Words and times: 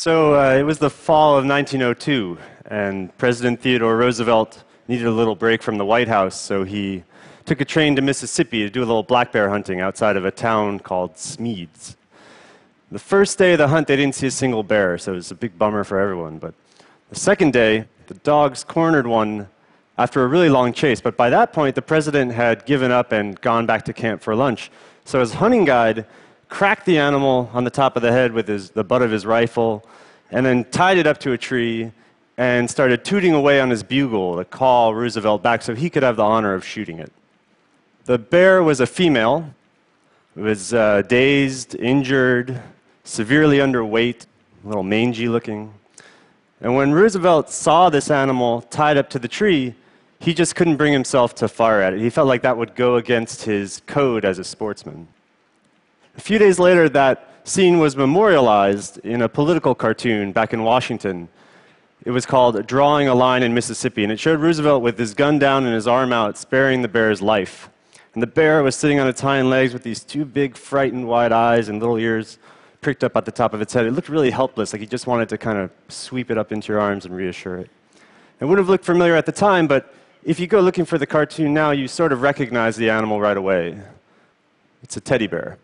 So 0.00 0.34
uh, 0.34 0.54
it 0.54 0.62
was 0.62 0.78
the 0.78 0.88
fall 0.88 1.36
of 1.36 1.44
1902, 1.44 2.38
and 2.70 3.14
President 3.18 3.60
Theodore 3.60 3.98
Roosevelt 3.98 4.64
needed 4.88 5.06
a 5.06 5.10
little 5.10 5.34
break 5.34 5.62
from 5.62 5.76
the 5.76 5.84
White 5.84 6.08
House, 6.08 6.40
so 6.40 6.64
he 6.64 7.04
took 7.44 7.60
a 7.60 7.66
train 7.66 7.94
to 7.96 8.00
Mississippi 8.00 8.60
to 8.60 8.70
do 8.70 8.80
a 8.80 8.88
little 8.88 9.02
black 9.02 9.30
bear 9.30 9.50
hunting 9.50 9.82
outside 9.82 10.16
of 10.16 10.24
a 10.24 10.30
town 10.30 10.78
called 10.78 11.16
Smedes. 11.16 11.96
The 12.90 12.98
first 12.98 13.36
day 13.36 13.52
of 13.52 13.58
the 13.58 13.68
hunt, 13.68 13.88
they 13.88 13.96
didn't 13.96 14.14
see 14.14 14.28
a 14.28 14.30
single 14.30 14.62
bear, 14.62 14.96
so 14.96 15.12
it 15.12 15.16
was 15.16 15.32
a 15.32 15.34
big 15.34 15.58
bummer 15.58 15.84
for 15.84 16.00
everyone. 16.00 16.38
But 16.38 16.54
the 17.10 17.16
second 17.16 17.52
day, 17.52 17.84
the 18.06 18.14
dogs 18.14 18.64
cornered 18.64 19.06
one 19.06 19.50
after 19.98 20.24
a 20.24 20.28
really 20.28 20.48
long 20.48 20.72
chase. 20.72 21.02
But 21.02 21.18
by 21.18 21.28
that 21.28 21.52
point, 21.52 21.74
the 21.74 21.82
president 21.82 22.32
had 22.32 22.64
given 22.64 22.90
up 22.90 23.12
and 23.12 23.38
gone 23.42 23.66
back 23.66 23.84
to 23.84 23.92
camp 23.92 24.22
for 24.22 24.34
lunch. 24.34 24.70
So 25.04 25.20
his 25.20 25.34
hunting 25.34 25.66
guide 25.66 26.06
cracked 26.50 26.84
the 26.84 26.98
animal 26.98 27.48
on 27.54 27.64
the 27.64 27.70
top 27.70 27.96
of 27.96 28.02
the 28.02 28.12
head 28.12 28.32
with 28.32 28.48
his, 28.48 28.70
the 28.70 28.84
butt 28.84 29.00
of 29.00 29.10
his 29.10 29.24
rifle, 29.24 29.84
and 30.30 30.44
then 30.44 30.64
tied 30.64 30.98
it 30.98 31.06
up 31.06 31.18
to 31.18 31.32
a 31.32 31.38
tree 31.38 31.90
and 32.36 32.70
started 32.70 33.04
tooting 33.04 33.32
away 33.32 33.60
on 33.60 33.70
his 33.70 33.82
bugle 33.82 34.36
to 34.36 34.44
call 34.44 34.94
Roosevelt 34.94 35.42
back 35.42 35.62
so 35.62 35.74
he 35.74 35.88
could 35.88 36.02
have 36.02 36.16
the 36.16 36.24
honor 36.24 36.54
of 36.54 36.64
shooting 36.64 36.98
it. 36.98 37.12
The 38.04 38.18
bear 38.18 38.62
was 38.62 38.80
a 38.80 38.86
female. 38.86 39.54
It 40.36 40.40
was 40.40 40.74
uh, 40.74 41.02
dazed, 41.02 41.74
injured, 41.74 42.60
severely 43.04 43.58
underweight, 43.58 44.26
a 44.64 44.68
little 44.68 44.82
mangy 44.82 45.28
looking. 45.28 45.72
And 46.60 46.74
when 46.74 46.92
Roosevelt 46.92 47.50
saw 47.50 47.90
this 47.90 48.10
animal 48.10 48.62
tied 48.62 48.96
up 48.96 49.08
to 49.10 49.18
the 49.18 49.28
tree, 49.28 49.74
he 50.18 50.34
just 50.34 50.54
couldn't 50.54 50.76
bring 50.76 50.92
himself 50.92 51.34
to 51.36 51.48
fire 51.48 51.80
at 51.80 51.94
it. 51.94 52.00
He 52.00 52.10
felt 52.10 52.28
like 52.28 52.42
that 52.42 52.56
would 52.56 52.74
go 52.74 52.96
against 52.96 53.42
his 53.42 53.80
code 53.86 54.24
as 54.24 54.38
a 54.38 54.44
sportsman. 54.44 55.08
A 56.16 56.20
few 56.20 56.38
days 56.38 56.58
later, 56.58 56.88
that 56.88 57.40
scene 57.44 57.78
was 57.78 57.96
memorialized 57.96 58.98
in 58.98 59.22
a 59.22 59.28
political 59.28 59.74
cartoon 59.74 60.32
back 60.32 60.52
in 60.52 60.62
Washington. 60.62 61.28
It 62.04 62.10
was 62.10 62.26
called 62.26 62.66
Drawing 62.66 63.08
a 63.08 63.14
Line 63.14 63.42
in 63.42 63.54
Mississippi, 63.54 64.02
and 64.02 64.12
it 64.12 64.18
showed 64.18 64.40
Roosevelt 64.40 64.82
with 64.82 64.98
his 64.98 65.14
gun 65.14 65.38
down 65.38 65.64
and 65.64 65.74
his 65.74 65.86
arm 65.86 66.12
out, 66.12 66.38
sparing 66.38 66.82
the 66.82 66.88
bear's 66.88 67.20
life. 67.20 67.70
And 68.14 68.22
the 68.22 68.26
bear 68.26 68.62
was 68.62 68.74
sitting 68.74 68.98
on 68.98 69.06
its 69.06 69.20
hind 69.20 69.50
legs 69.50 69.72
with 69.72 69.82
these 69.82 70.02
two 70.02 70.24
big, 70.24 70.56
frightened, 70.56 71.06
wide 71.06 71.32
eyes 71.32 71.68
and 71.68 71.78
little 71.78 71.96
ears 71.96 72.38
pricked 72.80 73.04
up 73.04 73.16
at 73.16 73.24
the 73.24 73.32
top 73.32 73.54
of 73.54 73.60
its 73.60 73.72
head. 73.72 73.86
It 73.86 73.92
looked 73.92 74.08
really 74.08 74.30
helpless, 74.30 74.72
like 74.72 74.80
he 74.80 74.86
just 74.86 75.06
wanted 75.06 75.28
to 75.28 75.38
kind 75.38 75.58
of 75.58 75.70
sweep 75.88 76.30
it 76.30 76.38
up 76.38 76.50
into 76.50 76.72
your 76.72 76.80
arms 76.80 77.04
and 77.04 77.14
reassure 77.14 77.58
it. 77.58 77.70
It 78.40 78.46
wouldn't 78.46 78.58
have 78.58 78.70
looked 78.70 78.84
familiar 78.84 79.14
at 79.14 79.26
the 79.26 79.32
time, 79.32 79.66
but 79.66 79.94
if 80.24 80.40
you 80.40 80.46
go 80.46 80.60
looking 80.60 80.84
for 80.84 80.98
the 80.98 81.06
cartoon 81.06 81.54
now, 81.54 81.70
you 81.70 81.86
sort 81.86 82.12
of 82.12 82.22
recognize 82.22 82.76
the 82.76 82.90
animal 82.90 83.20
right 83.20 83.36
away. 83.36 83.78
It's 84.82 84.96
a 84.96 85.00
teddy 85.00 85.26
bear. 85.26 85.58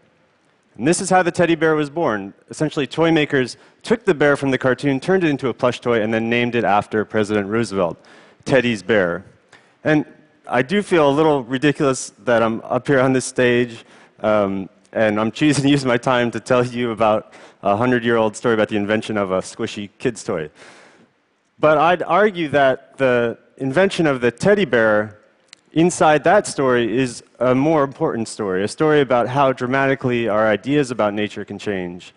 And 0.78 0.86
this 0.86 1.00
is 1.00 1.08
how 1.08 1.22
the 1.22 1.30
teddy 1.30 1.54
bear 1.54 1.74
was 1.74 1.88
born. 1.88 2.34
Essentially, 2.50 2.86
toy 2.86 3.10
makers 3.10 3.56
took 3.82 4.04
the 4.04 4.14
bear 4.14 4.36
from 4.36 4.50
the 4.50 4.58
cartoon, 4.58 5.00
turned 5.00 5.24
it 5.24 5.30
into 5.30 5.48
a 5.48 5.54
plush 5.54 5.80
toy, 5.80 6.02
and 6.02 6.12
then 6.12 6.28
named 6.28 6.54
it 6.54 6.64
after 6.64 7.04
President 7.04 7.48
Roosevelt, 7.48 7.98
Teddy's 8.44 8.82
Bear. 8.82 9.24
And 9.84 10.04
I 10.46 10.62
do 10.62 10.82
feel 10.82 11.08
a 11.08 11.10
little 11.10 11.42
ridiculous 11.44 12.10
that 12.24 12.42
I'm 12.42 12.60
up 12.62 12.86
here 12.86 13.00
on 13.00 13.14
this 13.14 13.24
stage, 13.24 13.84
um, 14.20 14.68
and 14.92 15.18
I'm 15.18 15.30
choosing 15.30 15.64
to 15.64 15.70
use 15.76 15.84
my 15.84 15.96
time 15.96 16.30
to 16.32 16.40
tell 16.40 16.64
you 16.64 16.90
about 16.90 17.32
a 17.62 17.70
100 17.70 18.04
year 18.04 18.16
old 18.16 18.36
story 18.36 18.54
about 18.54 18.68
the 18.68 18.76
invention 18.76 19.16
of 19.16 19.30
a 19.30 19.38
squishy 19.38 19.88
kid's 19.98 20.22
toy. 20.22 20.50
But 21.58 21.78
I'd 21.78 22.02
argue 22.02 22.48
that 22.48 22.98
the 22.98 23.38
invention 23.56 24.06
of 24.06 24.20
the 24.20 24.30
teddy 24.30 24.66
bear 24.66 25.18
inside 25.76 26.24
that 26.24 26.46
story 26.46 26.98
is 26.98 27.22
a 27.38 27.54
more 27.54 27.84
important 27.84 28.26
story, 28.26 28.64
a 28.64 28.68
story 28.68 29.02
about 29.02 29.28
how 29.28 29.52
dramatically 29.52 30.26
our 30.26 30.48
ideas 30.48 30.90
about 30.90 31.12
nature 31.12 31.44
can 31.44 31.58
change. 31.58 32.14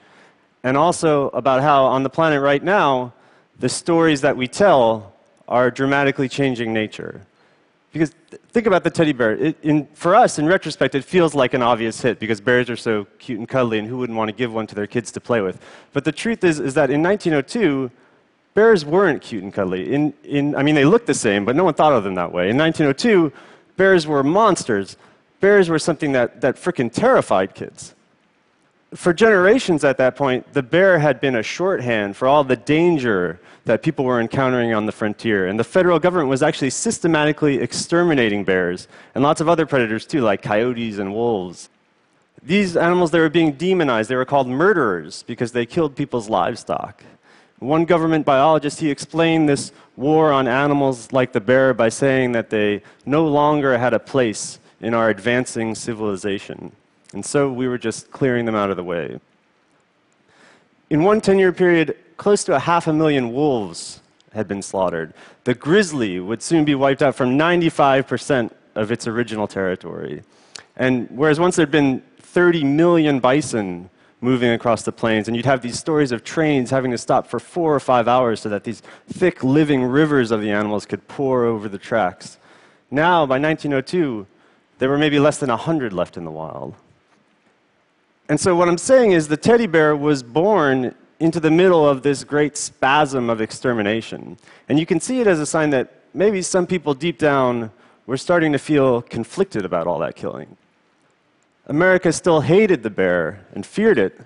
And 0.63 0.77
also 0.77 1.29
about 1.29 1.61
how, 1.61 1.83
on 1.85 2.03
the 2.03 2.09
planet 2.09 2.41
right 2.41 2.63
now, 2.63 3.13
the 3.59 3.69
stories 3.69 4.21
that 4.21 4.35
we 4.35 4.47
tell 4.47 5.13
are 5.47 5.69
dramatically 5.69 6.29
changing 6.29 6.73
nature. 6.73 7.21
Because 7.91 8.13
th- 8.29 8.41
think 8.49 8.65
about 8.65 8.85
the 8.85 8.89
teddy 8.89 9.11
bear. 9.11 9.35
It, 9.35 9.57
in, 9.61 9.87
for 9.93 10.15
us, 10.15 10.39
in 10.39 10.45
retrospect, 10.45 10.95
it 10.95 11.03
feels 11.03 11.35
like 11.35 11.53
an 11.53 11.61
obvious 11.61 12.01
hit 12.01 12.17
because 12.19 12.39
bears 12.39 12.69
are 12.69 12.77
so 12.77 13.07
cute 13.17 13.39
and 13.39 13.47
cuddly, 13.47 13.77
and 13.79 13.87
who 13.87 13.97
wouldn't 13.97 14.17
want 14.17 14.29
to 14.29 14.35
give 14.35 14.53
one 14.53 14.67
to 14.67 14.75
their 14.75 14.87
kids 14.87 15.11
to 15.13 15.19
play 15.19 15.41
with? 15.41 15.61
But 15.91 16.05
the 16.05 16.13
truth 16.13 16.45
is, 16.45 16.59
is 16.59 16.75
that 16.75 16.89
in 16.89 17.03
1902, 17.03 17.91
bears 18.53 18.85
weren't 18.85 19.21
cute 19.21 19.43
and 19.43 19.53
cuddly. 19.53 19.93
In, 19.93 20.13
in, 20.23 20.55
I 20.55 20.63
mean, 20.63 20.75
they 20.75 20.85
looked 20.85 21.07
the 21.07 21.13
same, 21.13 21.45
but 21.45 21.55
no 21.55 21.63
one 21.63 21.73
thought 21.73 21.93
of 21.93 22.03
them 22.03 22.15
that 22.15 22.31
way. 22.31 22.49
In 22.49 22.57
1902, 22.57 23.31
bears 23.77 24.07
were 24.07 24.23
monsters. 24.23 24.97
Bears 25.39 25.69
were 25.69 25.79
something 25.79 26.11
that, 26.11 26.41
that 26.41 26.57
terrified 26.93 27.55
kids. 27.55 27.95
For 28.93 29.13
generations 29.13 29.83
at 29.83 29.97
that 29.97 30.15
point, 30.15 30.51
the 30.53 30.63
bear 30.63 30.99
had 30.99 31.21
been 31.21 31.35
a 31.35 31.43
shorthand 31.43 32.17
for 32.17 32.27
all 32.27 32.43
the 32.43 32.55
danger 32.55 33.39
that 33.65 33.83
people 33.83 34.03
were 34.03 34.19
encountering 34.19 34.73
on 34.73 34.87
the 34.87 34.91
frontier. 34.91 35.47
And 35.47 35.59
the 35.59 35.63
federal 35.63 35.99
government 35.99 36.27
was 36.27 36.41
actually 36.41 36.71
systematically 36.71 37.59
exterminating 37.59 38.43
bears 38.43 38.87
and 39.13 39.23
lots 39.23 39.41
of 39.41 39.47
other 39.47 39.67
predators 39.67 40.07
too, 40.07 40.21
like 40.21 40.41
coyotes 40.41 40.97
and 40.97 41.13
wolves. 41.13 41.69
These 42.41 42.75
animals, 42.75 43.11
they 43.11 43.19
were 43.19 43.29
being 43.29 43.51
demonized. 43.51 44.09
They 44.09 44.15
were 44.15 44.25
called 44.25 44.47
murderers 44.47 45.23
because 45.23 45.51
they 45.51 45.65
killed 45.65 45.95
people's 45.95 46.29
livestock. 46.29 47.03
One 47.59 47.83
government 47.85 48.25
biologist, 48.25 48.79
he 48.79 48.89
explained 48.89 49.49
this 49.49 49.71
war 49.97 50.31
on 50.31 50.47
animals 50.47 51.11
like 51.11 51.33
the 51.33 51.41
bear 51.41 51.73
by 51.73 51.89
saying 51.89 52.31
that 52.31 52.49
they 52.49 52.81
no 53.05 53.27
longer 53.27 53.77
had 53.77 53.93
a 53.93 53.99
place 53.99 54.59
in 54.79 54.93
our 54.93 55.09
advancing 55.09 55.75
civilization. 55.75 56.71
And 57.13 57.25
so 57.25 57.51
we 57.51 57.67
were 57.67 57.77
just 57.77 58.11
clearing 58.11 58.45
them 58.45 58.55
out 58.55 58.69
of 58.69 58.77
the 58.77 58.83
way. 58.83 59.19
In 60.89 61.03
one 61.03 61.19
10 61.19 61.37
year 61.37 61.51
period, 61.51 61.97
close 62.17 62.43
to 62.45 62.55
a 62.55 62.59
half 62.59 62.87
a 62.87 62.93
million 62.93 63.33
wolves 63.33 63.99
had 64.33 64.47
been 64.47 64.61
slaughtered. 64.61 65.13
The 65.43 65.53
grizzly 65.53 66.19
would 66.19 66.41
soon 66.41 66.63
be 66.63 66.75
wiped 66.75 67.01
out 67.01 67.15
from 67.15 67.37
95% 67.37 68.51
of 68.75 68.91
its 68.91 69.07
original 69.07 69.47
territory. 69.47 70.23
And 70.77 71.09
whereas 71.11 71.39
once 71.39 71.57
there'd 71.57 71.71
been 71.71 72.03
30 72.19 72.63
million 72.63 73.19
bison 73.19 73.89
moving 74.21 74.51
across 74.51 74.83
the 74.83 74.91
plains. 74.91 75.27
And 75.27 75.37
you'd 75.37 75.45
have 75.45 75.61
these 75.61 75.79
stories 75.79 76.11
of 76.11 76.23
trains 76.23 76.69
having 76.69 76.91
to 76.91 76.97
stop 76.97 77.27
for 77.27 77.39
four 77.39 77.73
or 77.73 77.79
five 77.79 78.07
hours 78.07 78.41
so 78.41 78.49
that 78.49 78.63
these 78.63 78.81
thick, 79.07 79.43
living 79.43 79.83
rivers 79.83 80.31
of 80.31 80.41
the 80.41 80.51
animals 80.51 80.85
could 80.85 81.07
pour 81.07 81.45
over 81.45 81.69
the 81.69 81.77
tracks. 81.77 82.37
Now, 82.91 83.25
by 83.25 83.39
1902, 83.39 84.25
there 84.79 84.89
were 84.89 84.97
maybe 84.97 85.19
less 85.19 85.37
than 85.37 85.49
100 85.49 85.93
left 85.93 86.17
in 86.17 86.25
the 86.25 86.31
wild. 86.31 86.73
And 88.27 88.39
so, 88.39 88.55
what 88.55 88.67
I'm 88.67 88.77
saying 88.77 89.11
is 89.11 89.27
the 89.27 89.37
teddy 89.37 89.67
bear 89.67 89.95
was 89.95 90.21
born 90.21 90.93
into 91.19 91.39
the 91.39 91.51
middle 91.51 91.87
of 91.87 92.01
this 92.01 92.23
great 92.23 92.55
spasm 92.55 93.29
of 93.29 93.41
extermination. 93.41 94.37
And 94.69 94.79
you 94.79 94.85
can 94.85 94.99
see 94.99 95.19
it 95.19 95.27
as 95.27 95.39
a 95.39 95.45
sign 95.45 95.71
that 95.71 95.93
maybe 96.13 96.41
some 96.41 96.65
people 96.65 96.93
deep 96.93 97.17
down 97.17 97.71
were 98.05 98.17
starting 98.17 98.51
to 98.53 98.59
feel 98.59 99.01
conflicted 99.01 99.65
about 99.65 99.87
all 99.87 99.99
that 99.99 100.15
killing. 100.15 100.55
America 101.69 102.11
still 102.11 102.41
hated 102.41 102.81
the 102.81 102.89
bear 102.89 103.45
and 103.53 103.63
feared 103.63 103.99
it, 103.99 104.19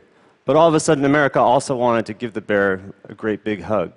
but 0.45 0.55
all 0.55 0.69
of 0.69 0.73
a 0.75 0.79
sudden, 0.79 1.03
America 1.03 1.39
also 1.39 1.75
wanted 1.75 2.05
to 2.05 2.13
give 2.13 2.31
the 2.31 2.39
bear 2.39 2.81
a 3.09 3.13
great 3.13 3.43
big 3.43 3.61
hug. 3.61 3.91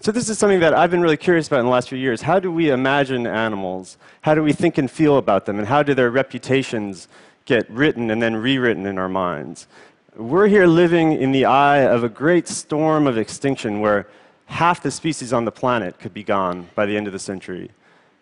So, 0.00 0.10
this 0.10 0.30
is 0.30 0.38
something 0.38 0.60
that 0.60 0.72
I've 0.72 0.90
been 0.90 1.02
really 1.02 1.18
curious 1.18 1.48
about 1.48 1.60
in 1.60 1.66
the 1.66 1.70
last 1.70 1.90
few 1.90 1.98
years. 1.98 2.22
How 2.22 2.40
do 2.40 2.50
we 2.50 2.70
imagine 2.70 3.26
animals? 3.26 3.98
How 4.22 4.34
do 4.34 4.42
we 4.42 4.54
think 4.54 4.78
and 4.78 4.90
feel 4.90 5.18
about 5.18 5.44
them? 5.44 5.58
And 5.58 5.68
how 5.68 5.82
do 5.82 5.92
their 5.92 6.10
reputations 6.10 7.08
get 7.44 7.68
written 7.68 8.10
and 8.10 8.22
then 8.22 8.34
rewritten 8.34 8.86
in 8.86 8.96
our 8.96 9.08
minds? 9.08 9.68
We're 10.16 10.48
here 10.48 10.66
living 10.66 11.12
in 11.12 11.32
the 11.32 11.44
eye 11.44 11.80
of 11.80 12.04
a 12.04 12.08
great 12.08 12.48
storm 12.48 13.06
of 13.06 13.18
extinction 13.18 13.80
where 13.80 14.08
half 14.46 14.82
the 14.82 14.90
species 14.90 15.34
on 15.34 15.44
the 15.44 15.52
planet 15.52 15.98
could 15.98 16.14
be 16.14 16.22
gone 16.22 16.70
by 16.74 16.86
the 16.86 16.96
end 16.96 17.06
of 17.06 17.12
the 17.12 17.18
century. 17.18 17.70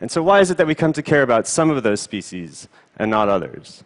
And 0.01 0.11
so, 0.11 0.25
why 0.25 0.41
is 0.41 0.51
it 0.51 0.57
that 0.57 0.67
we 0.67 0.75
come 0.75 0.93
to 0.95 1.05
care 1.05 1.23
about 1.23 1.47
some 1.47 1.71
of 1.71 1.85
those 1.85 2.01
species 2.01 2.67
and 2.97 3.13
not 3.13 3.29
others? 3.29 3.85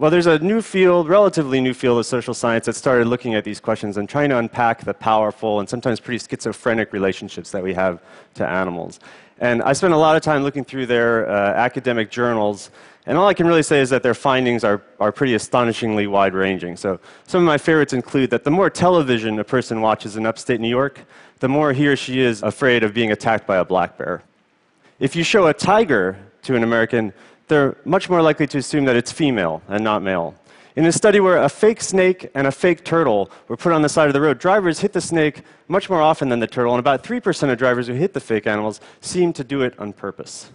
Well, 0.00 0.10
there's 0.10 0.26
a 0.26 0.38
new 0.38 0.62
field, 0.62 1.10
relatively 1.10 1.60
new 1.60 1.74
field 1.74 1.98
of 1.98 2.06
social 2.06 2.32
science 2.32 2.64
that 2.64 2.72
started 2.72 3.06
looking 3.06 3.34
at 3.34 3.44
these 3.44 3.60
questions 3.60 3.98
and 3.98 4.08
trying 4.08 4.30
to 4.30 4.38
unpack 4.38 4.82
the 4.82 4.94
powerful 4.94 5.60
and 5.60 5.68
sometimes 5.68 6.00
pretty 6.00 6.24
schizophrenic 6.26 6.94
relationships 6.94 7.50
that 7.50 7.62
we 7.62 7.74
have 7.74 8.00
to 8.32 8.48
animals. 8.48 8.98
And 9.40 9.62
I 9.62 9.74
spent 9.74 9.92
a 9.92 9.98
lot 9.98 10.16
of 10.16 10.22
time 10.22 10.42
looking 10.42 10.64
through 10.64 10.86
their 10.86 11.28
uh, 11.28 11.52
academic 11.52 12.10
journals, 12.10 12.70
and 13.04 13.18
all 13.18 13.28
I 13.28 13.34
can 13.34 13.46
really 13.46 13.62
say 13.62 13.78
is 13.80 13.90
that 13.90 14.02
their 14.02 14.14
findings 14.14 14.64
are, 14.64 14.80
are 15.00 15.12
pretty 15.12 15.34
astonishingly 15.34 16.06
wide 16.06 16.32
ranging. 16.32 16.78
So, 16.78 16.98
some 17.26 17.42
of 17.42 17.46
my 17.46 17.58
favorites 17.58 17.92
include 17.92 18.30
that 18.30 18.44
the 18.44 18.50
more 18.50 18.70
television 18.70 19.38
a 19.38 19.44
person 19.44 19.82
watches 19.82 20.16
in 20.16 20.24
upstate 20.24 20.62
New 20.62 20.68
York, 20.70 21.00
the 21.40 21.48
more 21.50 21.74
he 21.74 21.86
or 21.86 21.96
she 21.96 22.20
is 22.20 22.42
afraid 22.42 22.84
of 22.84 22.94
being 22.94 23.12
attacked 23.12 23.46
by 23.46 23.58
a 23.58 23.66
black 23.66 23.98
bear. 23.98 24.22
If 24.98 25.14
you 25.14 25.24
show 25.24 25.48
a 25.48 25.52
tiger 25.52 26.16
to 26.44 26.56
an 26.56 26.62
American, 26.62 27.12
they're 27.50 27.76
much 27.84 28.08
more 28.08 28.22
likely 28.22 28.46
to 28.46 28.58
assume 28.58 28.86
that 28.86 28.96
it's 28.96 29.12
female 29.12 29.62
and 29.68 29.84
not 29.84 30.02
male. 30.02 30.34
In 30.76 30.86
a 30.86 30.92
study 30.92 31.20
where 31.20 31.42
a 31.42 31.48
fake 31.48 31.82
snake 31.82 32.30
and 32.34 32.46
a 32.46 32.52
fake 32.52 32.84
turtle 32.84 33.30
were 33.48 33.56
put 33.56 33.72
on 33.72 33.82
the 33.82 33.88
side 33.88 34.06
of 34.06 34.14
the 34.14 34.20
road, 34.20 34.38
drivers 34.38 34.80
hit 34.80 34.94
the 34.94 35.00
snake 35.00 35.42
much 35.68 35.90
more 35.90 36.00
often 36.00 36.28
than 36.30 36.40
the 36.40 36.46
turtle, 36.46 36.72
and 36.72 36.80
about 36.80 37.02
3% 37.02 37.50
of 37.50 37.58
drivers 37.58 37.88
who 37.88 37.92
hit 37.92 38.14
the 38.14 38.20
fake 38.20 38.46
animals 38.46 38.80
seem 39.00 39.32
to 39.34 39.44
do 39.44 39.62
it 39.62 39.78
on 39.78 39.92
purpose. 39.92 40.52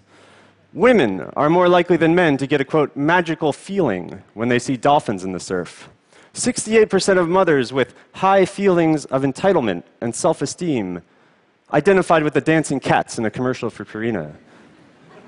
Women 0.73 1.21
are 1.35 1.49
more 1.49 1.69
likely 1.69 1.97
than 1.97 2.15
men 2.15 2.37
to 2.37 2.47
get 2.47 2.61
a 2.61 2.65
quote, 2.65 2.95
magical 2.95 3.53
feeling 3.53 4.23
when 4.33 4.49
they 4.49 4.59
see 4.59 4.77
dolphins 4.77 5.23
in 5.23 5.31
the 5.31 5.39
surf. 5.39 5.89
68% 6.33 7.17
of 7.17 7.29
mothers 7.29 7.71
with 7.71 7.93
high 8.13 8.45
feelings 8.45 9.05
of 9.05 9.21
entitlement 9.23 9.83
and 10.01 10.13
self 10.13 10.41
esteem 10.41 11.01
identified 11.71 12.23
with 12.23 12.33
the 12.33 12.41
dancing 12.41 12.79
cats 12.79 13.17
in 13.17 13.25
a 13.25 13.31
commercial 13.31 13.69
for 13.69 13.85
Purina. 13.85 14.33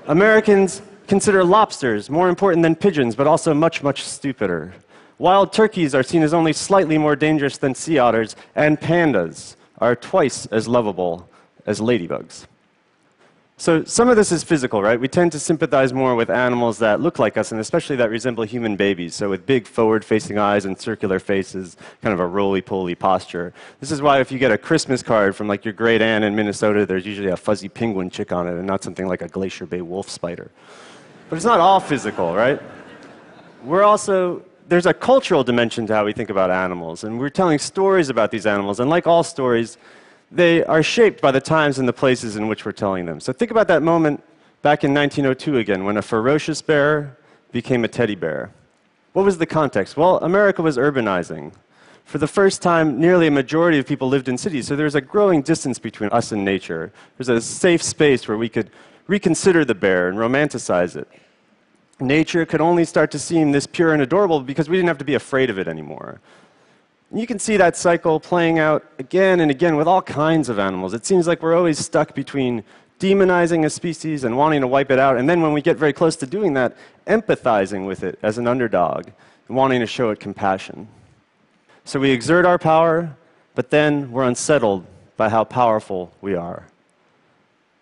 Americans 0.08 0.82
consider 1.08 1.44
lobsters 1.44 2.10
more 2.10 2.30
important 2.30 2.64
than 2.64 2.76
pigeons, 2.76 3.16
but 3.16 3.28
also 3.28 3.54
much, 3.54 3.82
much 3.82 4.04
stupider. 4.04 4.74
Wild 5.20 5.52
turkeys 5.52 5.96
are 5.96 6.04
seen 6.04 6.22
as 6.22 6.34
only 6.34 6.54
slightly 6.54 6.98
more 6.98 7.16
dangerous 7.16 7.58
than 7.58 7.74
sea 7.74 7.98
otters, 7.98 8.36
and 8.56 8.80
pandas 8.80 9.56
are 9.80 9.96
twice 9.96 10.46
as 10.48 10.68
lovable 10.68 11.28
as 11.66 11.80
ladybugs. 11.80 12.46
So, 13.60 13.84
some 13.86 14.08
of 14.08 14.16
this 14.16 14.32
is 14.32 14.44
physical, 14.44 14.84
right? 14.84 15.00
We 15.00 15.08
tend 15.08 15.32
to 15.32 15.40
sympathize 15.40 15.92
more 15.92 16.14
with 16.14 16.30
animals 16.30 16.78
that 16.78 17.02
look 17.02 17.18
like 17.18 17.38
us, 17.38 17.52
and 17.52 17.60
especially 17.60 17.96
that 17.96 18.12
resemble 18.12 18.44
human 18.44 18.76
babies. 18.76 19.16
So, 19.16 19.32
with 19.32 19.48
big 19.48 19.66
forward 19.66 20.06
facing 20.06 20.38
eyes 20.38 20.66
and 20.66 20.80
circular 20.80 21.18
faces, 21.18 21.76
kind 22.04 22.14
of 22.14 22.20
a 22.20 22.28
roly 22.28 22.62
poly 22.62 22.94
posture. 22.94 23.56
This 23.80 23.90
is 23.90 24.00
why, 24.00 24.20
if 24.20 24.32
you 24.32 24.38
get 24.38 24.52
a 24.52 24.60
Christmas 24.60 25.02
card 25.02 25.36
from 25.36 25.48
like 25.48 25.66
your 25.66 25.74
great 25.74 26.04
aunt 26.04 26.24
in 26.24 26.36
Minnesota, 26.36 26.86
there's 26.86 27.08
usually 27.08 27.30
a 27.30 27.38
fuzzy 27.38 27.68
penguin 27.68 28.12
chick 28.12 28.32
on 28.32 28.48
it 28.48 28.52
and 28.52 28.68
not 28.68 28.84
something 28.84 29.08
like 29.08 29.24
a 29.24 29.28
Glacier 29.28 29.66
Bay 29.66 29.82
wolf 29.82 30.08
spider. 30.08 30.52
But 31.28 31.38
it's 31.38 31.46
not 31.46 31.60
all 31.60 31.80
physical, 31.80 32.36
right? 32.36 32.62
We're 33.64 33.84
also 33.84 34.46
there's 34.68 34.86
a 34.86 34.94
cultural 34.94 35.44
dimension 35.44 35.88
to 35.88 35.96
how 35.96 36.06
we 36.06 36.14
think 36.14 36.30
about 36.30 36.52
animals, 36.52 37.04
and 37.04 37.18
we're 37.18 37.30
telling 37.30 37.58
stories 37.58 38.10
about 38.10 38.30
these 38.30 38.46
animals, 38.46 38.80
and 38.80 38.88
like 38.88 39.08
all 39.08 39.24
stories, 39.24 39.80
they 40.32 40.64
are 40.66 40.84
shaped 40.84 41.22
by 41.22 41.32
the 41.32 41.42
times 41.42 41.80
and 41.80 41.88
the 41.88 41.94
places 41.94 42.36
in 42.36 42.48
which 42.48 42.66
we're 42.66 42.72
telling 42.72 43.06
them. 43.06 43.20
So 43.20 43.34
think 43.34 43.52
about 43.52 43.68
that 43.70 43.82
moment 43.82 44.24
back 44.62 44.84
in 44.84 44.94
1902 44.94 45.58
again, 45.58 45.86
when 45.86 45.98
a 45.98 46.02
ferocious 46.02 46.62
bear 46.62 47.18
became 47.52 47.84
a 47.84 47.88
teddy 47.88 48.16
bear. 48.16 48.52
What 49.14 49.26
was 49.26 49.38
the 49.38 49.46
context? 49.46 49.98
Well, 49.98 50.18
America 50.20 50.62
was 50.62 50.78
urbanizing. 50.78 51.54
For 52.06 52.18
the 52.18 52.28
first 52.28 52.62
time, 52.62 53.00
nearly 53.00 53.28
a 53.28 53.32
majority 53.32 53.80
of 53.80 53.88
people 53.88 54.08
lived 54.08 54.30
in 54.30 54.38
cities, 54.38 54.68
so 54.68 54.76
there 54.76 54.86
was 54.86 54.96
a 54.96 55.02
growing 55.02 55.42
distance 55.42 55.80
between 55.80 56.10
us 56.12 56.32
and 56.32 56.46
nature. 56.46 56.92
There's 57.18 57.30
a 57.30 57.42
safe 57.42 57.84
space 57.84 58.28
where 58.28 58.38
we 58.38 58.50
could 58.50 58.70
reconsider 59.08 59.66
the 59.66 59.76
bear 59.76 60.08
and 60.08 60.18
romanticize 60.18 60.96
it 60.96 61.08
nature 62.00 62.46
could 62.46 62.62
only 62.62 62.86
start 62.86 63.12
to 63.12 63.20
seem 63.20 63.52
this 63.52 63.66
pure 63.66 63.94
and 63.94 64.02
adorable 64.02 64.42
because 64.42 64.70
we 64.70 64.78
didn't 64.78 64.88
have 64.88 64.98
to 64.98 65.06
be 65.06 65.16
afraid 65.16 65.50
of 65.50 65.58
it 65.58 65.68
anymore. 65.68 66.20
And 67.10 67.20
you 67.20 67.28
can 67.28 67.40
see 67.40 67.58
that 67.58 67.78
cycle 67.78 68.20
playing 68.20 68.60
out 68.60 68.86
again 69.00 69.40
and 69.40 69.50
again 69.50 69.76
with 69.76 69.88
all 69.88 70.02
kinds 70.02 70.50
of 70.50 70.60
animals. 70.60 70.94
It 70.94 71.06
seems 71.06 71.28
like 71.28 71.42
we're 71.42 71.56
always 71.56 71.80
stuck 71.80 72.14
between 72.14 72.64
demonizing 73.00 73.66
a 73.66 73.70
species 73.70 74.24
and 74.24 74.36
wanting 74.38 74.62
to 74.62 74.68
wipe 74.68 74.92
it 74.92 75.00
out, 75.00 75.18
and 75.18 75.30
then 75.30 75.42
when 75.42 75.54
we 75.54 75.62
get 75.62 75.78
very 75.78 75.94
close 75.94 76.16
to 76.18 76.26
doing 76.26 76.54
that, 76.56 76.76
empathizing 77.06 77.86
with 77.86 78.04
it 78.04 78.18
as 78.24 78.38
an 78.38 78.48
underdog 78.48 79.06
and 79.48 79.58
wanting 79.58 79.80
to 79.80 79.86
show 79.86 80.10
it 80.10 80.20
compassion. 80.20 80.88
So 81.86 82.00
we 82.00 82.12
exert 82.12 82.46
our 82.46 82.58
power, 82.58 83.16
but 83.56 83.70
then 83.70 84.12
we're 84.12 84.26
unsettled 84.26 84.86
by 85.16 85.30
how 85.30 85.44
powerful 85.44 86.12
we 86.22 86.36
are. 86.36 86.66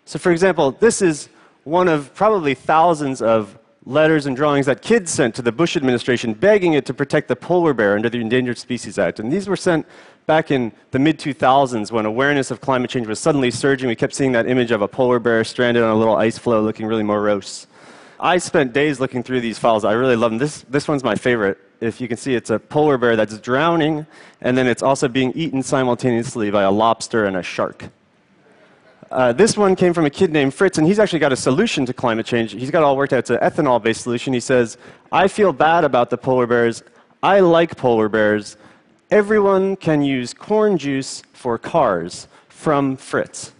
So, 0.04 0.18
for 0.18 0.30
example, 0.30 0.70
this 0.70 1.02
is 1.02 1.28
one 1.64 1.88
of 1.88 2.14
probably 2.14 2.54
thousands 2.54 3.20
of 3.20 3.58
letters 3.86 4.26
and 4.26 4.36
drawings 4.36 4.66
that 4.66 4.82
kids 4.82 5.12
sent 5.12 5.34
to 5.36 5.42
the 5.42 5.52
Bush 5.52 5.76
administration 5.76 6.34
begging 6.34 6.74
it 6.74 6.84
to 6.86 6.92
protect 6.92 7.28
the 7.28 7.36
polar 7.36 7.72
bear 7.72 7.94
under 7.94 8.10
the 8.10 8.20
Endangered 8.20 8.58
Species 8.58 8.98
Act. 8.98 9.20
And 9.20 9.32
these 9.32 9.48
were 9.48 9.56
sent 9.56 9.86
back 10.26 10.50
in 10.50 10.72
the 10.90 10.98
mid 10.98 11.18
2000s 11.18 11.92
when 11.92 12.04
awareness 12.04 12.50
of 12.50 12.60
climate 12.60 12.90
change 12.90 13.06
was 13.06 13.20
suddenly 13.20 13.50
surging. 13.50 13.88
We 13.88 13.94
kept 13.94 14.12
seeing 14.12 14.32
that 14.32 14.48
image 14.48 14.72
of 14.72 14.82
a 14.82 14.88
polar 14.88 15.20
bear 15.20 15.44
stranded 15.44 15.84
on 15.84 15.90
a 15.90 15.94
little 15.94 16.16
ice 16.16 16.36
floe 16.36 16.60
looking 16.60 16.86
really 16.86 17.04
morose. 17.04 17.68
I 18.18 18.38
spent 18.38 18.72
days 18.72 18.98
looking 18.98 19.22
through 19.22 19.40
these 19.40 19.58
files. 19.58 19.84
I 19.84 19.92
really 19.92 20.16
love 20.16 20.32
them. 20.32 20.38
This, 20.38 20.62
this 20.68 20.88
one's 20.88 21.04
my 21.04 21.14
favorite. 21.14 21.58
If 21.80 22.00
you 22.00 22.08
can 22.08 22.16
see, 22.16 22.34
it's 22.34 22.50
a 22.50 22.58
polar 22.58 22.96
bear 22.96 23.14
that's 23.14 23.38
drowning, 23.38 24.06
and 24.40 24.56
then 24.56 24.66
it's 24.66 24.82
also 24.82 25.06
being 25.06 25.32
eaten 25.34 25.62
simultaneously 25.62 26.50
by 26.50 26.62
a 26.62 26.70
lobster 26.70 27.26
and 27.26 27.36
a 27.36 27.42
shark. 27.42 27.90
Uh, 29.10 29.32
this 29.32 29.56
one 29.56 29.76
came 29.76 29.94
from 29.94 30.04
a 30.04 30.10
kid 30.10 30.32
named 30.32 30.52
Fritz, 30.52 30.78
and 30.78 30.86
he's 30.86 30.98
actually 30.98 31.20
got 31.20 31.32
a 31.32 31.36
solution 31.36 31.86
to 31.86 31.92
climate 31.92 32.26
change. 32.26 32.52
He's 32.52 32.70
got 32.70 32.82
all 32.82 32.96
worked 32.96 33.12
out. 33.12 33.20
It's 33.20 33.30
an 33.30 33.38
ethanol 33.38 33.82
based 33.82 34.02
solution. 34.02 34.32
He 34.32 34.40
says, 34.40 34.78
I 35.12 35.28
feel 35.28 35.52
bad 35.52 35.84
about 35.84 36.10
the 36.10 36.18
polar 36.18 36.46
bears. 36.46 36.82
I 37.22 37.40
like 37.40 37.76
polar 37.76 38.08
bears. 38.08 38.56
Everyone 39.10 39.76
can 39.76 40.02
use 40.02 40.34
corn 40.34 40.76
juice 40.76 41.22
for 41.32 41.58
cars 41.58 42.26
from 42.48 42.96
Fritz. 42.96 43.52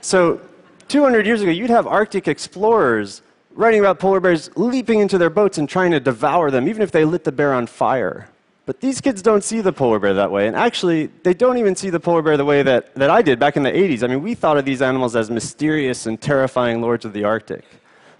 So, 0.00 0.40
200 0.88 1.26
years 1.26 1.42
ago, 1.42 1.50
you'd 1.50 1.70
have 1.70 1.86
Arctic 1.86 2.28
explorers 2.28 3.22
writing 3.52 3.80
about 3.80 3.98
polar 3.98 4.20
bears 4.20 4.50
leaping 4.56 5.00
into 5.00 5.18
their 5.18 5.30
boats 5.30 5.58
and 5.58 5.68
trying 5.68 5.92
to 5.92 6.00
devour 6.00 6.50
them, 6.50 6.68
even 6.68 6.82
if 6.82 6.90
they 6.90 7.04
lit 7.04 7.24
the 7.24 7.32
bear 7.32 7.52
on 7.54 7.66
fire. 7.66 8.28
But 8.66 8.80
these 8.80 9.00
kids 9.00 9.22
don't 9.22 9.44
see 9.44 9.60
the 9.60 9.72
polar 9.72 10.00
bear 10.00 10.12
that 10.14 10.32
way. 10.32 10.48
And 10.48 10.56
actually, 10.56 11.06
they 11.22 11.34
don't 11.34 11.56
even 11.56 11.76
see 11.76 11.88
the 11.88 12.00
polar 12.00 12.20
bear 12.20 12.36
the 12.36 12.44
way 12.44 12.64
that, 12.64 12.94
that 12.96 13.10
I 13.10 13.22
did 13.22 13.38
back 13.38 13.56
in 13.56 13.62
the 13.62 13.70
80s. 13.70 14.02
I 14.02 14.08
mean, 14.08 14.22
we 14.22 14.34
thought 14.34 14.58
of 14.58 14.64
these 14.64 14.82
animals 14.82 15.14
as 15.14 15.30
mysterious 15.30 16.06
and 16.06 16.20
terrifying 16.20 16.82
lords 16.82 17.04
of 17.04 17.12
the 17.12 17.22
Arctic. 17.22 17.64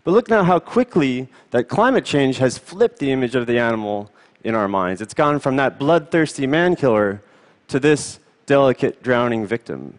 But 0.04 0.12
look 0.12 0.30
now 0.30 0.44
how 0.44 0.60
quickly 0.60 1.28
that 1.50 1.68
climate 1.68 2.04
change 2.04 2.38
has 2.38 2.56
flipped 2.58 3.00
the 3.00 3.10
image 3.10 3.34
of 3.34 3.48
the 3.48 3.58
animal 3.58 4.08
in 4.44 4.54
our 4.54 4.68
minds. 4.68 5.00
It's 5.00 5.14
gone 5.14 5.40
from 5.40 5.56
that 5.56 5.80
bloodthirsty 5.80 6.46
man 6.46 6.76
killer 6.76 7.20
to 7.66 7.80
this 7.80 8.20
delicate 8.46 9.02
drowning 9.02 9.44
victim. 9.44 9.98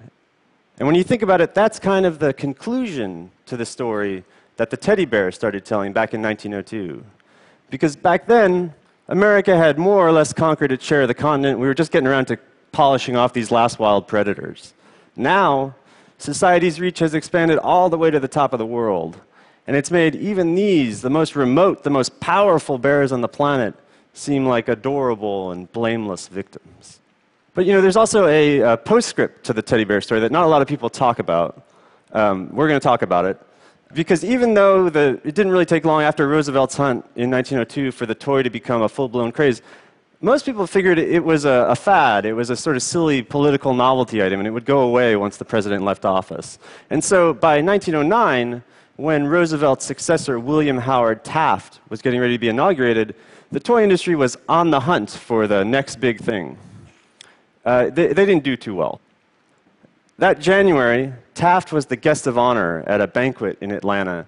And 0.79 0.88
when 0.88 0.95
you 0.95 1.03
think 1.03 1.23
about 1.23 1.41
it, 1.41 1.53
that's 1.53 1.77
kind 1.77 2.05
of 2.05 2.19
the 2.19 2.31
conclusion 2.31 3.31
to 3.47 3.57
the 3.57 3.65
story 3.65 4.23
that 4.55 4.69
the 4.69 4.77
teddy 4.77 5.03
bear 5.03 5.29
started 5.33 5.65
telling 5.65 5.91
back 5.91 6.13
in 6.13 6.21
1902. 6.21 7.03
Because 7.69 7.97
back 7.97 8.27
then, 8.27 8.73
America 9.07 9.56
had 9.56 9.77
more 9.77 10.06
or 10.06 10.12
less 10.12 10.33
conquered 10.33 10.71
its 10.71 10.83
share 10.83 11.04
of 11.04 11.07
the 11.07 11.13
continent. 11.13 11.59
We 11.59 11.68
were 11.68 11.74
just 11.74 11.92
getting 11.92 12.07
around 12.07 12.25
to 12.25 12.38
polishing 12.71 13.15
off 13.15 13.33
these 13.33 13.51
last 13.51 13.80
wild 13.80 14.07
predators. 14.07 14.74
Now, 15.15 15.75
society's 16.18 16.80
reach 16.80 17.00
has 17.00 17.13
expanded 17.13 17.57
all 17.57 17.89
the 17.89 17.98
way 17.98 18.12
to 18.12 18.19
the 18.19 18.27
top 18.27 18.54
of 18.54 18.59
the 18.59 18.65
world. 18.65 19.19
And 19.65 19.75
it's 19.75 19.92
made 19.92 20.15
even 20.15 20.56
these, 20.56 21.01
the 21.01 21.09
most 21.09 21.36
remote, 21.36 21.83
the 21.83 21.89
most 21.89 22.19
powerful 22.19 22.77
bears 22.77 23.12
on 23.12 23.21
the 23.21 23.27
planet, 23.27 23.75
seem 24.13 24.45
like 24.45 24.68
adorable 24.68 25.51
and 25.51 25.71
blameless 25.71 26.27
victims. 26.27 27.00
But 27.54 27.65
you 27.65 27.74
know, 27.74 27.81
there's 27.81 27.98
also 27.98 28.27
a, 28.27 28.59
a 28.59 28.77
postscript 28.77 29.45
to 29.45 29.54
the 29.54 29.62
teddy 29.62 29.83
bear 29.83 30.01
story 30.01 30.21
that 30.21 30.31
not 30.31 30.44
a 30.44 30.48
lot 30.48 30.62
of 30.62 30.68
people 30.68 30.89
talk 30.89 31.19
about. 31.19 31.65
Um, 32.13 32.50
we're 32.54 32.68
going 32.68 32.80
to 32.80 32.83
talk 32.83 33.02
about 33.02 33.26
it. 33.26 33.42
Because 33.94 34.23
even 34.23 34.53
though 34.53 34.89
the, 34.89 35.19
it 35.23 35.33
didn't 35.35 35.51
really 35.51 35.65
take 35.65 35.85
long 35.85 36.01
after 36.01 36.27
Roosevelt's 36.27 36.75
hunt 36.75 37.06
in 37.15 37.31
1902 37.31 37.91
for 37.91 38.06
the 38.06 38.15
toy 38.15 38.44
to 38.44 38.49
become 38.49 38.81
a 38.81 38.89
full 38.89 39.07
blown 39.07 39.31
craze, 39.31 39.61
most 40.19 40.45
people 40.45 40.65
figured 40.65 40.97
it 40.97 41.23
was 41.23 41.45
a, 41.45 41.67
a, 41.69 41.75
fad. 41.75 42.25
It 42.25 42.33
was 42.33 42.49
a 42.49 42.56
sort 42.56 42.75
of 42.75 42.81
silly 42.81 43.21
political 43.21 43.73
novelty 43.73 44.23
item, 44.23 44.39
and 44.39 44.47
it 44.47 44.51
would 44.51 44.65
go 44.65 44.79
away 44.79 45.15
once 45.15 45.37
the 45.37 45.45
president 45.45 45.83
left 45.83 46.06
office. 46.06 46.57
And 46.89 47.03
so 47.03 47.33
by 47.33 47.61
1909, 47.61 48.63
when 48.95 49.27
Roosevelt's 49.27 49.85
successor, 49.85 50.39
William 50.39 50.77
Howard 50.79 51.23
Taft, 51.23 51.81
was 51.89 52.01
getting 52.01 52.19
ready 52.19 52.33
to 52.33 52.39
be 52.39 52.49
inaugurated, 52.49 53.15
the 53.51 53.59
toy 53.59 53.83
industry 53.83 54.15
was 54.15 54.35
on 54.49 54.71
the 54.71 54.79
hunt 54.79 55.11
for 55.11 55.45
the 55.45 55.63
next 55.63 55.97
big 55.97 56.19
thing. 56.19 56.57
Uh, 57.63 57.91
they, 57.91 58.07
they 58.07 58.25
didn't 58.25 58.44
do 58.44 58.57
too 58.57 58.73
well. 58.73 58.99
That 60.17 60.39
January, 60.39 61.13
Taft 61.37 61.71
was 61.71 61.85
the 61.85 61.95
guest 61.95 62.25
of 62.25 62.35
honor 62.35 62.83
at 62.87 62.99
a 62.99 63.06
banquet 63.06 63.59
in 63.61 63.71
Atlanta. 63.71 64.25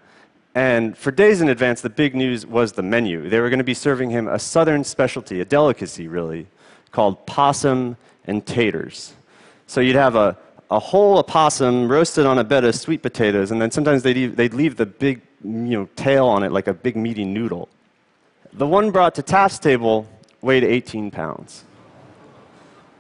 And 0.54 0.96
for 0.96 1.10
days 1.10 1.42
in 1.42 1.50
advance, 1.50 1.82
the 1.82 1.90
big 1.90 2.14
news 2.14 2.46
was 2.46 2.74
the 2.74 2.84
menu. 2.84 3.28
They 3.28 3.40
were 3.40 3.50
going 3.50 3.58
to 3.58 3.64
be 3.64 3.74
serving 3.74 4.12
him 4.12 4.28
a 4.28 4.38
southern 4.38 4.84
specialty, 4.84 5.42
a 5.42 5.46
delicacy 5.46 6.08
really, 6.08 6.46
called 6.92 7.26
possum 7.26 7.98
and 8.26 8.46
taters. 8.46 9.16
So 9.66 9.82
you'd 9.82 9.96
have 9.96 10.16
a, 10.16 10.38
a 10.70 10.78
whole 10.78 11.18
opossum 11.18 11.92
roasted 11.92 12.28
on 12.28 12.38
a 12.38 12.44
bed 12.44 12.64
of 12.64 12.76
sweet 12.76 13.02
potatoes, 13.02 13.50
and 13.50 13.60
then 13.60 13.72
sometimes 13.72 14.04
they'd, 14.04 14.38
they'd 14.38 14.54
leave 14.54 14.78
the 14.78 14.86
big 14.86 15.24
you 15.44 15.50
know, 15.50 15.90
tail 15.96 16.28
on 16.28 16.44
it 16.44 16.52
like 16.52 16.68
a 16.68 16.76
big 16.76 16.96
meaty 16.96 17.26
noodle. 17.26 17.70
The 18.54 18.68
one 18.68 18.92
brought 18.92 19.16
to 19.16 19.24
Taft's 19.24 19.58
table 19.58 20.08
weighed 20.42 20.64
18 20.64 21.10
pounds. 21.10 21.64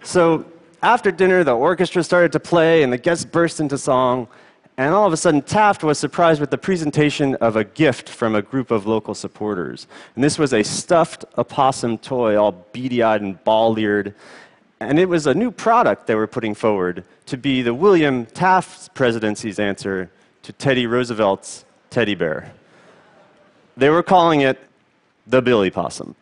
So 0.02 0.46
after 0.82 1.12
dinner, 1.12 1.44
the 1.44 1.56
orchestra 1.56 2.04
started 2.04 2.32
to 2.34 2.40
play 2.40 2.84
and 2.84 2.92
the 2.92 2.98
guests 2.98 3.26
burst 3.26 3.60
into 3.60 3.78
song. 3.78 4.28
And 4.78 4.94
all 4.94 5.06
of 5.06 5.12
a 5.12 5.18
sudden, 5.18 5.42
Taft 5.42 5.84
was 5.84 6.00
surprised 6.00 6.40
with 6.40 6.52
the 6.52 6.58
presentation 6.58 7.36
of 7.36 7.58
a 7.58 7.66
gift 7.66 8.08
from 8.08 8.34
a 8.34 8.42
group 8.42 8.72
of 8.72 8.88
local 8.88 9.14
supporters. 9.14 9.88
And 10.16 10.24
this 10.24 10.40
was 10.40 10.54
a 10.54 10.64
stuffed 10.64 11.26
opossum 11.38 11.98
toy, 11.98 12.38
all 12.38 12.54
beady 12.72 13.04
eyed 13.04 13.22
and 13.22 13.44
ball 13.44 13.78
eared. 13.78 14.16
And 14.80 14.98
it 14.98 15.10
was 15.10 15.28
a 15.28 15.34
new 15.34 15.52
product 15.52 16.08
they 16.08 16.16
were 16.16 16.28
putting 16.28 16.56
forward 16.56 17.04
to 17.26 17.36
be 17.36 17.62
the 17.62 17.74
William 17.74 18.26
Taft 18.26 18.94
presidency's 18.94 19.60
answer 19.60 20.10
to 20.44 20.54
Teddy 20.54 20.88
Roosevelt's 20.88 21.66
teddy 21.90 22.16
bear. 22.16 22.54
They 23.76 23.90
were 23.90 24.04
calling 24.04 24.42
it 24.42 24.58
the 25.28 25.42
Billy 25.42 25.72
Possum. 25.72 26.16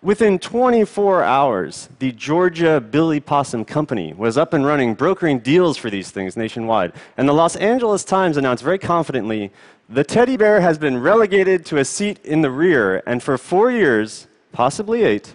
Within 0.00 0.38
24 0.38 1.24
hours, 1.24 1.88
the 1.98 2.12
Georgia 2.12 2.80
Billy 2.80 3.18
Possum 3.18 3.64
Company 3.64 4.12
was 4.12 4.38
up 4.38 4.52
and 4.54 4.64
running, 4.64 4.94
brokering 4.94 5.40
deals 5.40 5.76
for 5.76 5.90
these 5.90 6.12
things 6.12 6.36
nationwide. 6.36 6.92
And 7.16 7.28
the 7.28 7.32
Los 7.32 7.56
Angeles 7.56 8.04
Times 8.04 8.36
announced 8.36 8.62
very 8.62 8.78
confidently 8.78 9.50
the 9.88 10.04
teddy 10.04 10.36
bear 10.36 10.60
has 10.60 10.78
been 10.78 10.98
relegated 10.98 11.66
to 11.66 11.78
a 11.78 11.84
seat 11.84 12.24
in 12.24 12.42
the 12.42 12.50
rear, 12.50 13.02
and 13.06 13.20
for 13.20 13.36
four 13.36 13.72
years, 13.72 14.28
possibly 14.52 15.02
eight, 15.02 15.34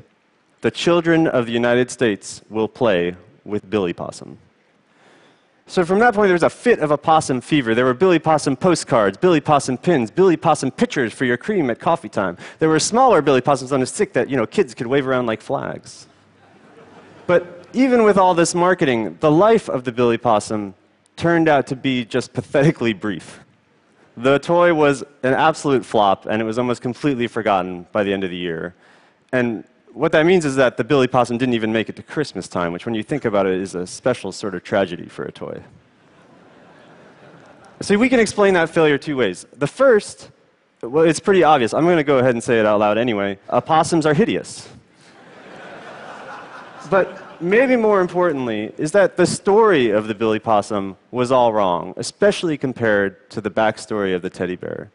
the 0.62 0.72
children 0.72 1.28
of 1.28 1.46
the 1.46 1.52
United 1.52 1.92
States 1.92 2.42
will 2.50 2.70
play 2.70 3.18
with 3.44 3.70
Billy 3.70 3.92
Possum. 3.92 4.38
So 5.74 5.84
from 5.84 5.98
that 6.02 6.14
point, 6.14 6.28
there 6.28 6.36
was 6.36 6.44
a 6.44 6.52
fit 6.52 6.78
of 6.82 6.92
a 6.92 6.98
possum 7.00 7.42
fever. 7.42 7.74
There 7.74 7.86
were 7.86 7.96
Billy 7.96 8.20
Possum 8.20 8.56
postcards, 8.56 9.18
Billy 9.18 9.42
Possum 9.42 9.76
pins, 9.76 10.12
Billy 10.12 10.38
Possum 10.38 10.70
pictures 10.70 11.12
for 11.12 11.26
your 11.26 11.36
cream 11.36 11.72
at 11.72 11.80
coffee 11.80 12.10
time. 12.10 12.38
There 12.60 12.70
were 12.70 12.80
smaller 12.80 13.24
Billy 13.24 13.42
Possums 13.42 13.72
on 13.72 13.82
a 13.82 13.88
stick 13.88 14.14
that, 14.14 14.30
you 14.30 14.38
know, 14.38 14.46
kids 14.46 14.76
could 14.76 14.86
wave 14.86 15.08
around 15.08 15.26
like 15.26 15.42
flags. 15.42 16.06
But 17.26 17.66
even 17.74 18.04
with 18.04 18.20
all 18.20 18.36
this 18.36 18.54
marketing, 18.54 19.18
the 19.20 19.32
life 19.32 19.68
of 19.68 19.84
the 19.84 19.92
Billy 19.92 20.20
Possum 20.20 20.76
turned 21.16 21.50
out 21.50 21.66
to 21.66 21.76
be 21.76 22.06
just 22.06 22.34
pathetically 22.34 22.94
brief. 22.94 23.40
The 24.16 24.38
toy 24.38 24.76
was 24.76 25.04
an 25.24 25.34
absolute 25.34 25.84
flop, 25.84 26.28
and 26.28 26.40
it 26.40 26.46
was 26.46 26.60
almost 26.60 26.84
completely 26.84 27.26
forgotten 27.26 27.88
by 27.92 28.04
the 28.04 28.14
end 28.14 28.24
of 28.24 28.30
the 28.30 28.38
year. 28.38 28.76
And 29.32 29.64
what 29.94 30.12
that 30.12 30.26
means 30.26 30.44
is 30.46 30.56
that 30.56 30.78
the 30.78 30.84
Billy 30.84 31.08
Possum 31.08 31.38
didn't 31.38 31.54
even 31.54 31.72
make 31.72 31.88
it 31.88 31.96
to 31.96 32.04
Christmas 32.04 32.48
time, 32.48 32.74
which, 32.74 32.86
when 32.86 32.96
you 32.96 33.04
think 33.04 33.26
about 33.26 33.46
it, 33.46 33.60
is 33.60 33.76
a 33.76 33.86
special 33.86 34.32
sort 34.32 34.56
of 34.56 34.64
tragedy 34.64 35.08
for 35.08 35.24
a 35.24 35.32
toy. 35.32 35.62
See, 37.82 37.96
we 37.96 38.10
can 38.10 38.20
explain 38.20 38.54
that 38.54 38.70
failure 38.70 38.98
two 38.98 39.18
ways. 39.18 39.46
The 39.58 39.68
first, 39.68 40.32
well, 40.82 41.04
it's 41.04 41.20
pretty 41.20 41.44
obvious. 41.44 41.74
I'm 41.74 41.84
going 41.84 41.98
to 41.98 42.04
go 42.04 42.20
ahead 42.20 42.34
and 42.34 42.44
say 42.44 42.60
it 42.60 42.66
out 42.66 42.80
loud 42.80 42.98
anyway. 42.98 43.38
Uh, 43.50 43.58
Opossums 43.58 44.06
are 44.06 44.14
hideous. 44.14 44.70
but 46.90 47.42
maybe 47.42 47.76
more 47.76 48.00
importantly 48.00 48.74
is 48.78 48.94
that 48.94 49.18
the 49.18 49.26
story 49.26 49.90
of 49.90 50.08
the 50.08 50.16
Billy 50.16 50.40
Possum 50.40 50.96
was 51.12 51.32
all 51.32 51.52
wrong, 51.52 51.94
especially 51.98 52.58
compared 52.58 53.30
to 53.32 53.42
the 53.42 53.52
backstory 53.52 54.16
of 54.16 54.22
the 54.22 54.30
teddy 54.30 54.56
bear. 54.56 54.90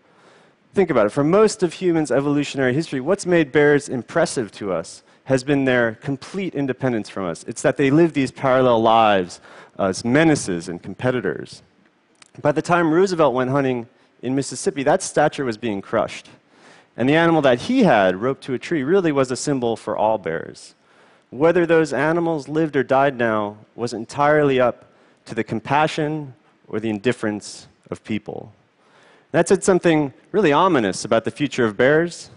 Think 0.75 0.91
about 0.91 1.07
it. 1.07 1.11
For 1.11 1.25
most 1.25 1.63
of 1.63 1.73
humans' 1.75 2.11
evolutionary 2.11 2.75
history, 2.75 3.01
what's 3.01 3.27
made 3.27 3.51
bears 3.53 3.89
impressive 3.89 4.53
to 4.53 4.73
us 4.73 5.03
has 5.25 5.45
been 5.45 5.65
their 5.65 5.97
complete 5.97 6.55
independence 6.55 7.09
from 7.09 7.27
us. 7.27 7.45
It's 7.45 7.63
that 7.63 7.77
they 7.77 7.91
live 7.91 8.13
these 8.13 8.31
parallel 8.31 8.81
lives 8.81 9.41
as 9.79 10.05
menaces 10.05 10.69
and 10.69 10.83
competitors. 10.83 11.63
By 12.41 12.53
the 12.53 12.63
time 12.63 12.93
Roosevelt 12.93 13.35
went 13.35 13.51
hunting 13.51 13.89
in 14.23 14.35
Mississippi, 14.35 14.83
that 14.85 15.03
stature 15.03 15.45
was 15.45 15.57
being 15.57 15.83
crushed. 15.83 16.29
And 16.97 17.09
the 17.09 17.17
animal 17.17 17.43
that 17.43 17.63
he 17.63 17.85
had, 17.85 18.17
roped 18.17 18.43
to 18.45 18.55
a 18.55 18.59
tree, 18.59 18.83
really 18.83 19.13
was 19.13 19.31
a 19.31 19.37
symbol 19.37 19.77
for 19.77 19.97
all 19.97 20.19
bears. 20.19 20.75
Whether 21.31 21.67
those 21.67 21.93
animals 21.93 22.49
lived 22.49 22.75
or 22.75 22.83
died 22.83 23.17
now 23.17 23.59
was 23.75 23.93
entirely 23.93 24.59
up 24.61 24.93
to 25.27 25.35
the 25.35 25.45
compassion 25.45 26.35
or 26.67 26.81
the 26.81 26.91
indifference 26.91 27.69
of 27.91 28.03
people. 28.03 28.53
That 29.33 29.49
said 29.49 29.63
something 29.63 30.13
really 30.33 30.53
ominous 30.53 31.05
about 31.05 31.25
the 31.25 31.31
future 31.31 31.65
of 31.65 31.77
bears, 31.77 32.31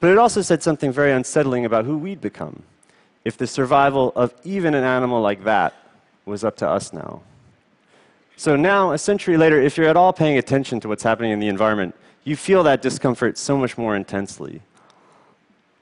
but 0.00 0.10
it 0.10 0.18
also 0.18 0.42
said 0.42 0.62
something 0.62 0.92
very 0.92 1.12
unsettling 1.12 1.64
about 1.64 1.84
who 1.84 1.98
we'd 1.98 2.20
become 2.20 2.62
if 3.24 3.36
the 3.36 3.46
survival 3.46 4.12
of 4.16 4.32
even 4.44 4.74
an 4.74 4.84
animal 4.84 5.20
like 5.20 5.44
that 5.44 5.74
was 6.24 6.44
up 6.44 6.56
to 6.56 6.68
us 6.68 6.92
now. 6.92 7.20
So 8.36 8.54
now, 8.54 8.92
a 8.92 8.98
century 8.98 9.36
later, 9.36 9.60
if 9.60 9.76
you're 9.76 9.88
at 9.88 9.96
all 9.96 10.12
paying 10.12 10.38
attention 10.38 10.78
to 10.80 10.88
what's 10.88 11.02
happening 11.02 11.32
in 11.32 11.40
the 11.40 11.48
environment, 11.48 11.94
you 12.24 12.36
feel 12.36 12.62
that 12.62 12.82
discomfort 12.82 13.36
so 13.36 13.56
much 13.56 13.76
more 13.76 13.96
intensely. 13.96 14.62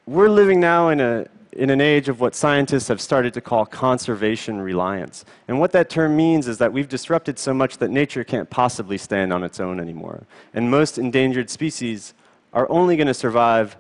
We're 0.07 0.31
living 0.31 0.61
now 0.61 0.89
in 0.89 1.01
a 1.01 1.27
in 1.57 1.71
an 1.71 1.81
age 1.81 2.09
of 2.09 2.21
what 2.21 2.35
scientists 2.35 2.89
have 2.89 3.01
started 3.01 3.33
to 3.35 3.41
call 3.41 3.65
conservation 3.65 4.61
reliance. 4.61 5.25
And 5.49 5.59
what 5.59 5.73
that 5.73 5.89
term 5.89 6.15
means 6.15 6.49
is 6.49 6.59
that 6.59 6.73
we've 6.73 6.89
disrupted 6.89 7.39
so 7.39 7.55
much 7.55 7.79
that 7.79 7.91
nature 7.91 8.25
can't 8.25 8.49
possibly 8.51 8.99
stand 8.99 9.33
on 9.33 9.43
its 9.43 9.59
own 9.59 9.81
anymore. 9.81 10.25
And 10.53 10.71
most 10.71 10.99
endangered 10.99 11.49
species 11.49 12.13
are 12.53 12.71
only 12.71 12.97
going 12.97 13.07
to 13.07 13.15
survive 13.15 13.77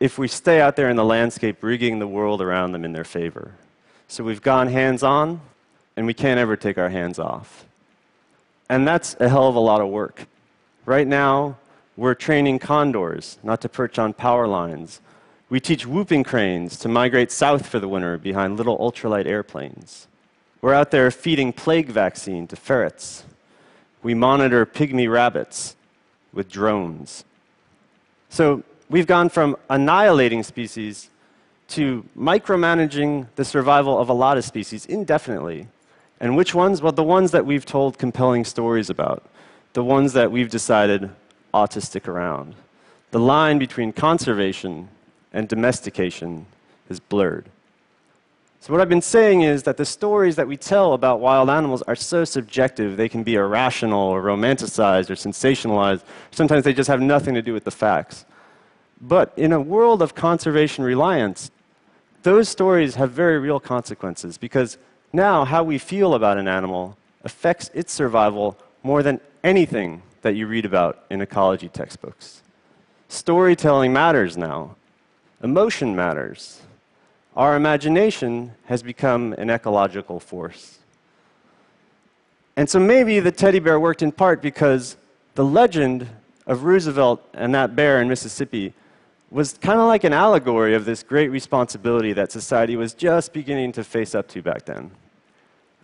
if 0.00 0.18
we 0.18 0.26
stay 0.26 0.60
out 0.60 0.74
there 0.74 0.90
in 0.90 0.96
the 0.96 1.04
landscape 1.04 1.62
rigging 1.62 2.00
the 2.00 2.06
world 2.06 2.42
around 2.42 2.72
them 2.72 2.84
in 2.84 2.92
their 2.92 3.04
favor. 3.04 3.52
So 4.08 4.24
we've 4.24 4.42
gone 4.42 4.66
hands 4.66 5.02
on, 5.02 5.40
and 5.96 6.06
we 6.06 6.14
can't 6.14 6.40
ever 6.40 6.56
take 6.56 6.78
our 6.78 6.90
hands 6.90 7.20
off. 7.20 7.64
And 8.68 8.86
that's 8.88 9.14
a 9.20 9.28
hell 9.28 9.48
of 9.48 9.54
a 9.54 9.60
lot 9.60 9.80
of 9.80 9.88
work. 9.88 10.26
Right 10.84 11.06
now, 11.06 11.58
we're 11.96 12.14
training 12.14 12.58
condors 12.58 13.38
not 13.44 13.60
to 13.60 13.68
perch 13.68 14.00
on 14.00 14.12
power 14.12 14.48
lines 14.48 15.00
we 15.54 15.60
teach 15.60 15.86
whooping 15.86 16.24
cranes 16.24 16.76
to 16.76 16.88
migrate 16.88 17.30
south 17.30 17.68
for 17.68 17.78
the 17.78 17.86
winter 17.86 18.18
behind 18.18 18.56
little 18.56 18.76
ultralight 18.78 19.24
airplanes. 19.24 20.08
We're 20.60 20.74
out 20.74 20.90
there 20.90 21.08
feeding 21.12 21.52
plague 21.52 21.90
vaccine 21.90 22.48
to 22.48 22.56
ferrets. 22.56 23.22
We 24.02 24.14
monitor 24.14 24.66
pygmy 24.66 25.08
rabbits 25.08 25.76
with 26.32 26.50
drones. 26.50 27.24
So 28.30 28.64
we've 28.90 29.06
gone 29.06 29.28
from 29.28 29.56
annihilating 29.70 30.42
species 30.42 31.08
to 31.68 32.04
micromanaging 32.18 33.28
the 33.36 33.44
survival 33.44 33.96
of 33.96 34.08
a 34.08 34.12
lot 34.12 34.36
of 34.36 34.44
species 34.44 34.86
indefinitely. 34.86 35.68
And 36.18 36.36
which 36.36 36.52
ones? 36.52 36.82
Well, 36.82 36.90
the 36.90 37.04
ones 37.04 37.30
that 37.30 37.46
we've 37.46 37.64
told 37.64 37.96
compelling 37.96 38.44
stories 38.44 38.90
about, 38.90 39.22
the 39.72 39.84
ones 39.84 40.14
that 40.14 40.32
we've 40.32 40.50
decided 40.50 41.10
ought 41.52 41.70
to 41.70 41.80
stick 41.80 42.08
around. 42.08 42.56
The 43.12 43.20
line 43.20 43.60
between 43.60 43.92
conservation 43.92 44.88
and 45.34 45.48
domestication 45.48 46.46
is 46.88 47.00
blurred. 47.00 47.50
So, 48.60 48.72
what 48.72 48.80
I've 48.80 48.88
been 48.88 49.02
saying 49.02 49.42
is 49.42 49.64
that 49.64 49.76
the 49.76 49.84
stories 49.84 50.36
that 50.36 50.48
we 50.48 50.56
tell 50.56 50.94
about 50.94 51.20
wild 51.20 51.50
animals 51.50 51.82
are 51.82 51.94
so 51.94 52.24
subjective, 52.24 52.96
they 52.96 53.10
can 53.10 53.22
be 53.22 53.34
irrational 53.34 54.00
or 54.00 54.22
romanticized 54.22 55.10
or 55.10 55.16
sensationalized. 55.16 56.02
Sometimes 56.30 56.64
they 56.64 56.72
just 56.72 56.88
have 56.88 57.02
nothing 57.02 57.34
to 57.34 57.42
do 57.42 57.52
with 57.52 57.64
the 57.64 57.70
facts. 57.70 58.24
But 59.02 59.34
in 59.36 59.52
a 59.52 59.60
world 59.60 60.00
of 60.00 60.14
conservation 60.14 60.82
reliance, 60.82 61.50
those 62.22 62.48
stories 62.48 62.94
have 62.94 63.10
very 63.10 63.38
real 63.38 63.60
consequences 63.60 64.38
because 64.38 64.78
now 65.12 65.44
how 65.44 65.62
we 65.62 65.76
feel 65.76 66.14
about 66.14 66.38
an 66.38 66.48
animal 66.48 66.96
affects 67.22 67.70
its 67.74 67.92
survival 67.92 68.56
more 68.82 69.02
than 69.02 69.20
anything 69.42 70.00
that 70.22 70.36
you 70.36 70.46
read 70.46 70.64
about 70.64 71.04
in 71.10 71.20
ecology 71.20 71.68
textbooks. 71.68 72.42
Storytelling 73.08 73.92
matters 73.92 74.38
now. 74.38 74.76
Emotion 75.44 75.94
matters. 75.94 76.62
Our 77.36 77.54
imagination 77.54 78.52
has 78.64 78.82
become 78.82 79.34
an 79.34 79.50
ecological 79.50 80.18
force. 80.18 80.78
And 82.56 82.68
so 82.70 82.80
maybe 82.80 83.20
the 83.20 83.30
teddy 83.30 83.58
bear 83.58 83.78
worked 83.78 84.00
in 84.00 84.10
part 84.10 84.40
because 84.40 84.96
the 85.34 85.44
legend 85.44 86.08
of 86.46 86.64
Roosevelt 86.64 87.22
and 87.34 87.54
that 87.54 87.76
bear 87.76 88.00
in 88.00 88.08
Mississippi 88.08 88.72
was 89.30 89.58
kind 89.60 89.78
of 89.78 89.86
like 89.86 90.04
an 90.04 90.14
allegory 90.14 90.74
of 90.74 90.86
this 90.86 91.02
great 91.02 91.28
responsibility 91.28 92.14
that 92.14 92.32
society 92.32 92.74
was 92.74 92.94
just 92.94 93.34
beginning 93.34 93.72
to 93.72 93.84
face 93.84 94.14
up 94.14 94.26
to 94.28 94.40
back 94.40 94.64
then. 94.64 94.90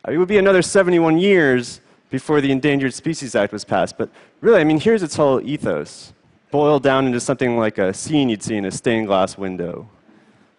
It 0.08 0.16
would 0.16 0.28
be 0.28 0.38
another 0.38 0.62
71 0.62 1.18
years 1.18 1.82
before 2.08 2.40
the 2.40 2.50
Endangered 2.50 2.94
Species 2.94 3.34
Act 3.34 3.52
was 3.52 3.66
passed, 3.66 3.98
but 3.98 4.08
really, 4.40 4.60
I 4.60 4.64
mean, 4.64 4.80
here's 4.80 5.02
its 5.02 5.16
whole 5.16 5.38
ethos 5.42 6.14
boiled 6.50 6.82
down 6.82 7.06
into 7.06 7.20
something 7.20 7.56
like 7.56 7.78
a 7.78 7.94
scene 7.94 8.28
you'd 8.28 8.42
see 8.42 8.56
in 8.56 8.64
a 8.64 8.70
stained 8.70 9.06
glass 9.06 9.38
window. 9.38 9.88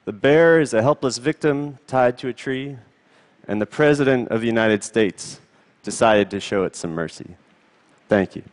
The 0.06 0.14
bear 0.14 0.60
is 0.60 0.74
a 0.74 0.82
helpless 0.82 1.18
victim 1.18 1.78
tied 1.88 2.18
to 2.20 2.30
a 2.30 2.34
tree, 2.34 2.78
and 3.48 3.62
the 3.62 3.66
President 3.66 4.30
of 4.30 4.42
the 4.42 4.48
United 4.48 4.84
States 4.84 5.40
decided 5.84 6.30
to 6.32 6.40
show 6.40 6.64
it 6.64 6.76
some 6.76 6.92
mercy. 6.92 7.36
Thank 8.08 8.36
you. 8.36 8.44